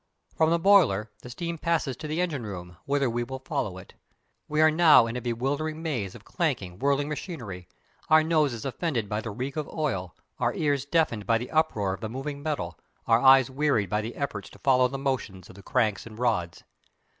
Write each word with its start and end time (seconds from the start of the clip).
From 0.35 0.49
the 0.49 0.57
boiler 0.57 1.11
the 1.21 1.29
steam 1.29 1.59
passes 1.59 1.95
to 1.97 2.07
the 2.07 2.21
engine 2.21 2.43
room, 2.43 2.77
whither 2.85 3.07
we 3.07 3.23
will 3.23 3.37
follow 3.45 3.77
it. 3.77 3.93
We 4.47 4.59
are 4.59 4.71
now 4.71 5.05
in 5.05 5.15
a 5.15 5.21
bewildering 5.21 5.83
maze 5.83 6.15
of 6.15 6.25
clanking, 6.25 6.79
whirling 6.79 7.07
machinery; 7.07 7.67
our 8.09 8.23
noses 8.23 8.65
offended 8.65 9.07
by 9.07 9.21
the 9.21 9.29
reek 9.29 9.57
of 9.57 9.69
oil, 9.69 10.15
our 10.39 10.55
ears 10.55 10.85
deafened 10.85 11.27
by 11.27 11.37
the 11.37 11.51
uproar 11.51 11.93
of 11.93 12.01
the 12.01 12.09
moving 12.09 12.41
metal, 12.41 12.79
our 13.05 13.19
eyes 13.21 13.51
wearied 13.51 13.91
by 13.91 14.01
the 14.01 14.15
efforts 14.15 14.49
to 14.49 14.57
follow 14.63 14.87
the 14.87 14.97
motions 14.97 15.49
of 15.49 15.55
the 15.55 15.61
cranks 15.61 16.07
and 16.07 16.17
rods. 16.17 16.63